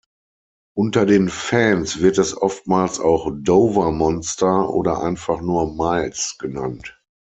[0.75, 6.99] Unter den Fans wird es oftmals auch „Dover Monster“ oder einfach nur „Miles“ genannt.